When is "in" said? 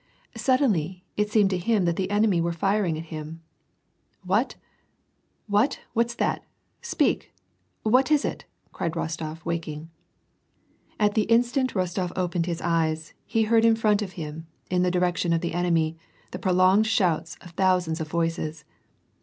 13.63-13.75, 14.71-14.81